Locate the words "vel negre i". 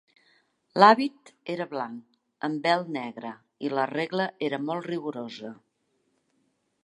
2.69-3.73